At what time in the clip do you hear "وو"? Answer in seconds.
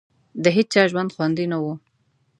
1.63-1.73